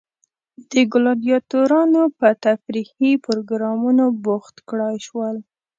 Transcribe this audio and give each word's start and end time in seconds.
د 0.71 0.73
ګلادیاتورانو 0.93 2.01
په 2.19 2.27
تفریحي 2.45 3.11
پروګرامونو 3.25 4.05
بوخت 4.23 4.55
کړای 4.69 4.97
شول. 5.07 5.35